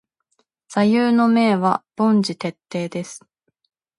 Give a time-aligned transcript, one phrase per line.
[0.67, 3.23] 座右の銘は凡事徹底です。